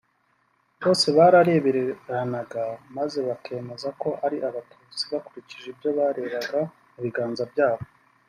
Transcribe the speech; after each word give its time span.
bose 0.83 1.07
barareberanaga 1.17 2.63
maze 2.97 3.19
bakemeza 3.27 3.87
ko 4.01 4.09
ari 4.25 4.37
abatutsi 4.49 5.03
bakurikije 5.13 5.65
ibyo 5.73 5.89
barebaga 5.97 6.59
mu 6.91 6.99
biganza 7.05 7.43
byabo 7.53 7.83